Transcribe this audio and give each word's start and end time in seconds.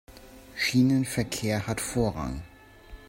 Schienenverkehr 0.55 1.67
hat 1.67 1.79
Vorrang. 1.79 2.41